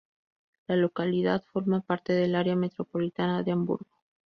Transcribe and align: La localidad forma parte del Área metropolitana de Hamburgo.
La 0.65 0.75
localidad 0.77 1.43
forma 1.53 1.81
parte 1.81 2.13
del 2.13 2.33
Área 2.33 2.55
metropolitana 2.55 3.43
de 3.43 3.51
Hamburgo. 3.51 3.99